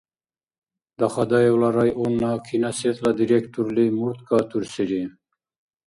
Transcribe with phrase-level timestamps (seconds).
[0.97, 5.03] Дахадаевла районна киносетьла директорли мурт катурсири?